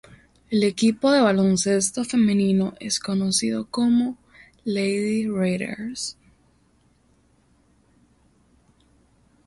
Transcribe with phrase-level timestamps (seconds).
[0.49, 4.17] El equipo de baloncesto femenino es conocido como
[4.65, 6.17] "Lady Raiders".